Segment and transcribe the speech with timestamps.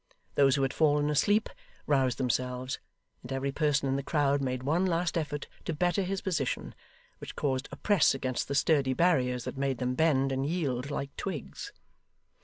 [0.33, 1.47] Those who had fallen asleep,
[1.85, 2.79] roused themselves;
[3.21, 6.73] and every person in the crowd made one last effort to better his position
[7.19, 11.15] which caused a press against the sturdy barriers that made them bend and yield like
[11.17, 11.71] twigs.